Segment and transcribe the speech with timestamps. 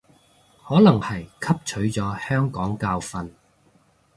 [0.67, 3.29] 可能係汲取咗香港教訓